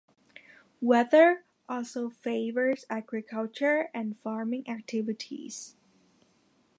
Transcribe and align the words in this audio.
Weather 0.81 1.43
also 1.69 2.09
favours 2.09 2.85
agriculture 2.89 3.91
and 3.93 4.17
farming 4.19 4.67
activities. 4.67 5.75